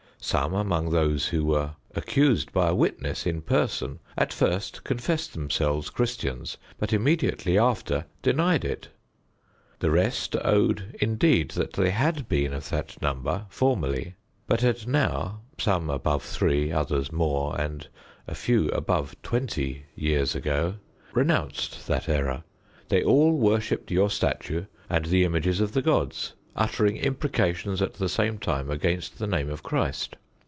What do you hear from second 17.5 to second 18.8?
and a few